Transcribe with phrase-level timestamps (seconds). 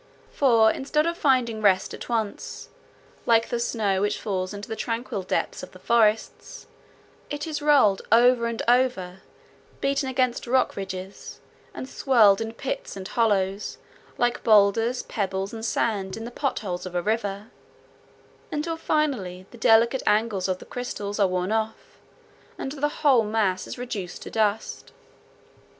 [0.31, 2.69] For, instead of finding rest at once,
[3.27, 6.65] like the snow which falls into the tranquil depths of the forests,
[7.29, 9.21] it is rolled over and over,
[9.79, 11.39] beaten against rock ridges,
[11.71, 13.77] and swirled in pits and hollows,
[14.17, 17.51] like boulders, pebbles, and sand in the pot holes of a river,
[18.51, 21.99] until finally the delicate angles of the crystals are worn off,
[22.57, 24.93] and the whole mass is reduced to dust.